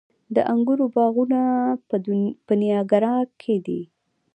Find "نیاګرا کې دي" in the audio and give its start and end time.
2.61-3.81